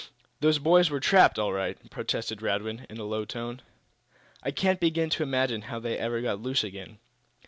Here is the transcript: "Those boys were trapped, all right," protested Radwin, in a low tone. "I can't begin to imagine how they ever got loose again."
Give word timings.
"Those 0.39 0.57
boys 0.57 0.89
were 0.89 0.99
trapped, 0.99 1.37
all 1.37 1.53
right," 1.53 1.77
protested 1.91 2.41
Radwin, 2.41 2.87
in 2.89 2.97
a 2.97 3.03
low 3.03 3.23
tone. 3.23 3.61
"I 4.41 4.49
can't 4.49 4.79
begin 4.79 5.11
to 5.11 5.21
imagine 5.21 5.61
how 5.61 5.77
they 5.79 5.95
ever 5.95 6.21
got 6.21 6.41
loose 6.41 6.63
again." 6.63 6.97